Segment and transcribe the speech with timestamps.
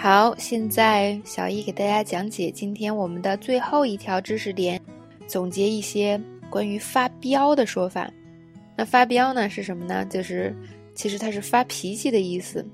[0.00, 4.80] 好，现在小易给大家讲解今天我们的最后一条知识点，
[5.26, 8.08] 总结一些关于发飙的说法。
[8.76, 10.04] 那发飙呢是什么呢？
[10.04, 10.54] 就是
[10.94, 12.64] 其实它是发脾气的意思。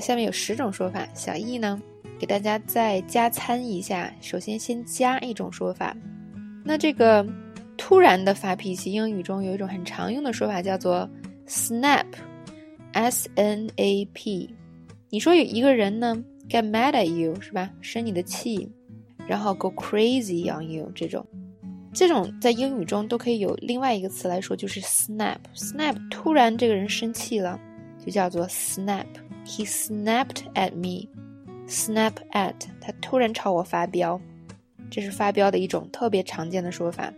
[0.00, 1.80] 下面有十种说法，小易呢
[2.18, 4.12] 给大家再加参一下。
[4.20, 5.96] 首先先加一种说法，
[6.64, 7.24] 那这个
[7.76, 11.08] 突然的发脾气，英语中有一种很常用的说法叫做
[11.46, 14.52] snap，s n a p。
[15.08, 17.70] 你说有一个人呢？Get mad at you 是吧？
[17.80, 18.68] 生你的气，
[19.26, 21.26] 然后 go crazy on you 这种，
[21.92, 25.38] 这种在英语中都可以有另外一个词来说，就是 snap。
[25.54, 27.58] snap 突然这个人生气了，
[28.04, 29.06] 就叫做 snap。
[29.46, 31.08] He snapped at me。
[31.66, 34.20] snap at 他突然朝我发飙，
[34.90, 37.12] 这是发飙的一种特别常见的说法。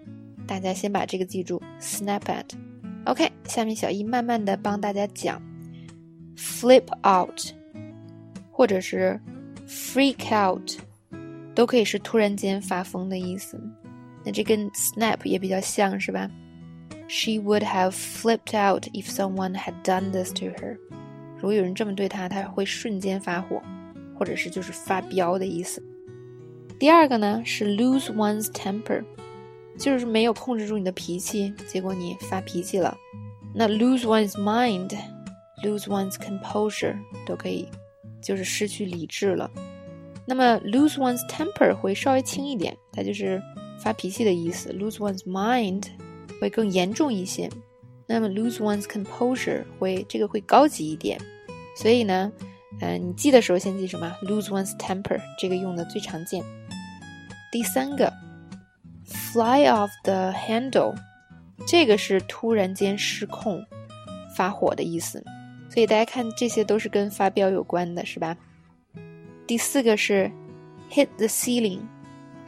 [0.47, 2.45] 大家先把这个记住，snap at。
[3.07, 5.43] OK，下面小易慢慢的帮大家讲
[6.37, 7.56] ，flip out。
[8.56, 9.20] 或者是
[9.68, 10.72] freak out，
[11.54, 13.60] 都可以是突然间发疯的意思。
[14.24, 16.30] 那这跟 snap 也比较像是吧？
[17.08, 20.78] She would have flipped out if someone had done this to her。
[21.36, 23.62] 如果有人这么对她，她会瞬间发火，
[24.18, 25.84] 或者是就是发飙的意思。
[26.80, 29.04] 第二个呢是 lose one's temper，
[29.78, 32.96] 就是没有控制住你的脾气，结果你发脾气了。
[33.54, 37.68] 那 lose one's mind，lose one's composure 都可以。
[38.27, 39.49] 就是失去理智了。
[40.27, 43.41] 那么 lose one's temper 会稍微轻一点，它就是
[43.79, 44.73] 发脾气的意思。
[44.73, 45.85] lose one's mind
[46.41, 47.49] 会更严重一些。
[48.09, 51.21] 那么 lose one's composure 会这个会高级一点。
[51.77, 52.33] 所以呢，
[52.81, 56.43] 嗯，你记的时候先记什么？lose one's temper 这个用的最常见。
[57.53, 58.13] 第三个
[59.07, 60.97] ，fly off the handle，
[61.69, 63.65] 这个是突然间失控、
[64.37, 65.23] 发火的意思。
[65.77, 68.35] 所以大家看，这些都是跟发飙有关的，是吧？
[69.47, 70.33] 第四个是
[70.91, 71.81] hit the ceiling，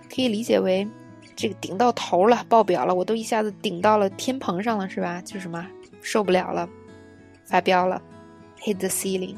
[0.08, 0.88] 可以理解为
[1.36, 5.20] 这个顶到头了，爆表了，我都一下子顶到了天棚上了，是吧？
[5.26, 5.66] 就是什么
[6.00, 6.66] 受不了了，
[7.44, 8.00] 发飙了
[8.62, 9.36] ，hit the ceiling。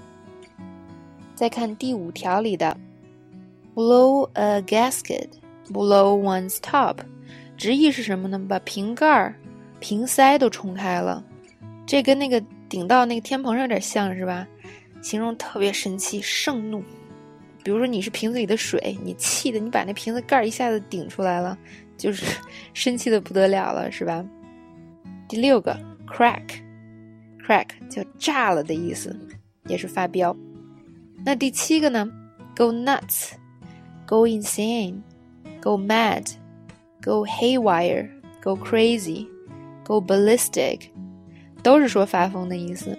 [1.34, 2.76] 再看第五条里的
[3.74, 6.98] blow a gasket，blow one's top，
[7.56, 8.40] 直译是什么呢？
[8.48, 9.34] 把瓶盖、
[9.80, 11.24] 瓶塞都冲开了，
[11.84, 12.40] 这跟那个。
[12.70, 14.48] 顶到那个天棚上有点像是吧？
[15.02, 16.82] 形容特别生气、盛怒。
[17.62, 21.58] 比如说你是瓶子里的水，你气的你把那瓶子盖一下子顶出来了，
[21.98, 22.24] 就是
[22.72, 24.24] 生气的不得了了，是吧？
[25.28, 29.14] 第六个 crack，crack 叫炸了的意思，
[29.66, 30.34] 也是发飙。
[31.24, 32.10] 那第七个呢
[32.56, 40.88] ？go nuts，go insane，go mad，go haywire，go crazy，go ballistic。
[41.62, 42.96] 都是说发疯的意思，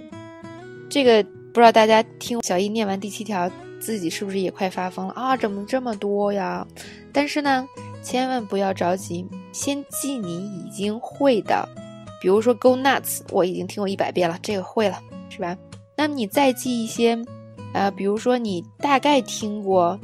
[0.89, 1.23] 这个
[1.53, 3.49] 不知道大家听小易念完第七条，
[3.79, 5.35] 自己是不是也快发疯了啊？
[5.35, 6.65] 怎么这么多呀？
[7.11, 7.67] 但是呢，
[8.03, 11.67] 千万不要着急，先记你已经会的，
[12.21, 15.57] 比如说 go nuts，我已经听过一百遍了，这个会了，是吧？
[15.97, 17.17] 那么你再记一些，
[17.73, 19.99] 呃，比如说你大概听过，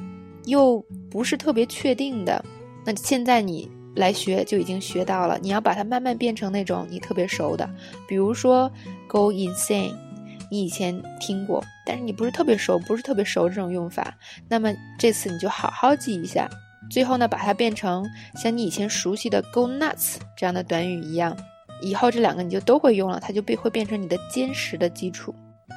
[0.45, 2.43] 又不是特别确定的，
[2.85, 3.69] 那现在你。
[3.97, 7.67] 来学就已经学到了，你要把它慢慢变成那种你特别熟的，
[8.07, 8.71] 比如说
[9.07, 9.93] go insane，
[10.49, 14.15] 你以前听过，但是你不是特别熟，不是特别熟这种用法，
[14.47, 16.47] 那么这次你就好好记一下，
[16.91, 21.35] 最后呢把它变成像你以前熟悉的 go nuts 这样的短语一样，
[21.81, 25.33] 以后这两个你就都会用了，它就被会变成你的坚实的基础。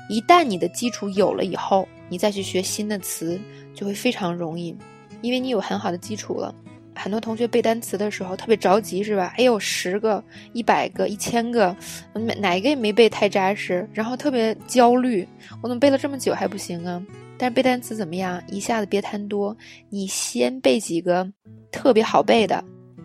[0.08, 3.40] 一旦你的基础有了以后，你再去学新的词
[3.74, 4.76] 就会非常容易，
[5.22, 6.54] 因为你有很好的基础了。
[7.02, 9.32] 很多同学背单词的时候特别着急，是吧？
[9.38, 10.22] 哎呦，十个、
[10.52, 11.74] 一百个、一千个，
[12.12, 15.26] 哪哪个也没背太扎实，然后特别焦虑。
[15.62, 17.02] 我怎么背了这么久还不行啊？
[17.38, 18.42] 但是背单词怎么样？
[18.48, 19.56] 一下子别贪多，
[19.88, 21.26] 你先背几个
[21.72, 22.62] 特别好背的，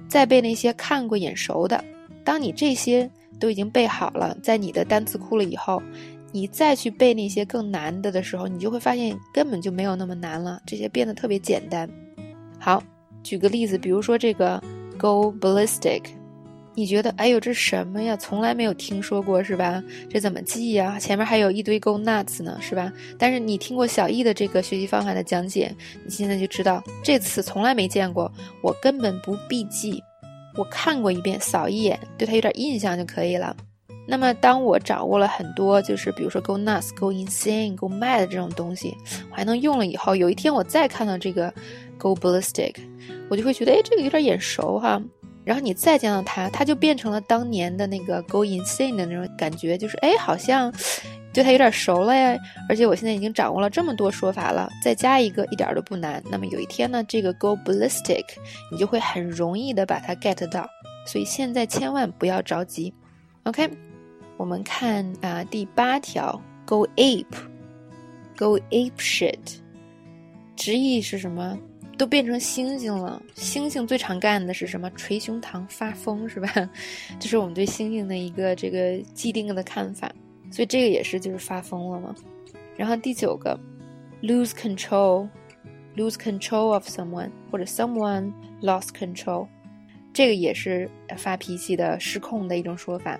[0.09, 1.81] 再背那些看过眼熟的。
[2.25, 5.81] 当你这些都已经背好了，在你的单词库了以后，
[6.33, 11.89] 你再去背那些更难的的时候，你就会发现根本就没有那么难了，这些变得特别简单。
[12.59, 12.83] 好。
[13.25, 14.61] 举个例子，比如说这个
[14.99, 16.03] go ballistic，
[16.75, 18.15] 你觉得哎呦这什么呀？
[18.15, 19.83] 从来没有听说过是吧？
[20.07, 20.99] 这怎么记呀？
[20.99, 22.93] 前面还有一堆 go nuts 呢是吧？
[23.17, 28.31] 但是你听过小易的这个学习方法的讲解，你现在就知道这次从来没见过，
[28.61, 30.03] 我根本不必记，
[30.55, 33.57] 我看过一遍，扫一眼，对它有点印象就可以了。
[34.07, 38.95] 那么当我掌握了很多，就是比如说 go nuts、go insane、go mad 这种东西，
[39.31, 41.51] 我还能用了以后，有一天我再看到这个
[41.97, 42.75] go ballistic。
[43.29, 45.01] 我就会觉得，哎，这个有点眼熟哈。
[45.43, 50.73] 然后你再见到它，它就变成了当年的那个 go insane 的那种感觉，就是哎，好像
[51.31, 52.35] 对它有点熟了呀。
[52.67, 56.23] 而且我现在已经掌握了这么多说法了，再加一个一点都不难。
[56.31, 58.23] 那么有一天呢，这个 go ballistic，
[58.71, 60.67] 你就会很容易的把它 get 到。
[61.05, 62.91] 所以现在千万不要着急。
[63.43, 63.69] OK，
[64.37, 69.37] 我们看啊第八条，go ape，go ape shit，
[70.55, 71.55] 直译是什么？
[71.97, 73.21] 都变成猩猩了。
[73.35, 74.89] 猩猩最常干的是什么？
[74.91, 76.47] 捶胸膛发疯，是吧？
[77.19, 80.11] 这是我们对猩猩的一个这个既定的看法。
[80.51, 82.15] 所以这个也是就是发疯了嘛。
[82.77, 83.59] 然后第九个
[84.21, 88.31] ，lose control，lose control of someone，或者 someone
[88.61, 89.47] lost control，
[90.13, 93.19] 这个也是发脾气的、失控的一种说法。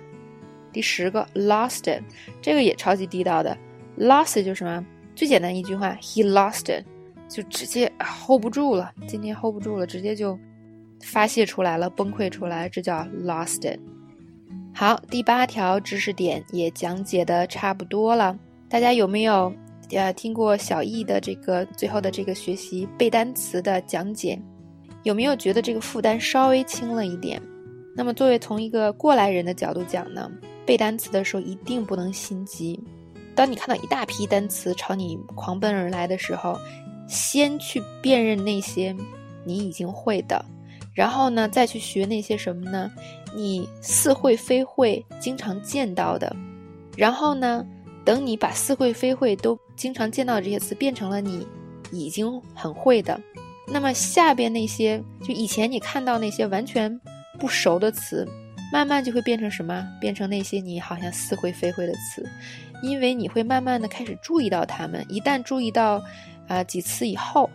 [0.72, 2.00] 第十个，lost，
[2.40, 3.56] 这个也超级地道的
[3.98, 4.86] ，lost 就是什么？
[5.14, 6.84] 最简单一句话，he lost。
[7.28, 10.38] 就直接 hold 不住了，今天 hold 不住了，直接就
[11.02, 13.78] 发泄出来了，崩溃出来，这叫 lost it。
[14.74, 18.38] 好，第八条知识点也讲解的差不多了，
[18.68, 19.52] 大家有没有
[19.90, 24.38] 呃听过小易的这个最后的这个学习背单词的讲解？
[25.02, 27.40] 有没有觉得这个负担稍微轻了一点？
[27.94, 30.30] 那么作为从一个过来人的角度讲呢，
[30.66, 32.78] 背单词的时候一定不能心急。
[33.34, 36.58] 当你看到一大批单词朝你狂奔而来的时候，
[37.06, 38.94] 先去辨认那些
[39.44, 40.44] 你已经会的，
[40.92, 42.90] 然后呢，再去学那些什么呢？
[43.34, 46.34] 你似会非会经常见到的，
[46.96, 47.64] 然后呢，
[48.04, 51.46] 等你把似会非会都经常见到的这些词变成了你
[51.92, 53.20] 已经很会的，
[53.68, 57.00] 那么下边那些就以前你看到那些完全
[57.38, 58.26] 不熟的词，
[58.72, 59.86] 慢慢就会变成什么？
[60.00, 62.28] 变成那些你好像似会非会的词，
[62.82, 66.02] 因为你会慢慢的开始注意到它们，一旦注意到。
[66.48, 67.48] 啊，几次以后，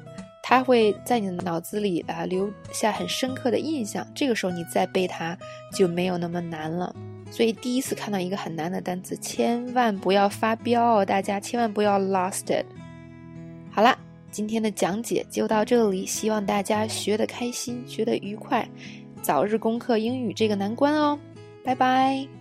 [0.44, 4.06] 它会在你的脑子里啊留下很深刻的印象。
[4.14, 5.38] 这个时候你再背它
[5.74, 6.94] 就没有那么难了。
[7.30, 12.66] 所以第一次看到一个很难的单词，千万不要发飙哦，大家千万不要 lost it。
[13.72, 13.98] 好啦，
[14.30, 18.68] 今天的讲解就到这里，希望大家学得开心，学得愉快，
[19.22, 21.18] 早日攻克英语这个难关哦。
[21.64, 22.41] 拜拜。